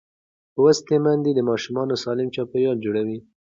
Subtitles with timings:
[0.55, 3.17] لوستې میندې د ماشوم سالم چاپېریال جوړوي.